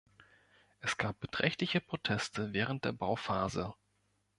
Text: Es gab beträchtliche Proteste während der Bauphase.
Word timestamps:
Es 0.79 0.97
gab 0.97 1.19
beträchtliche 1.19 1.79
Proteste 1.79 2.53
während 2.53 2.85
der 2.85 2.91
Bauphase. 2.91 3.75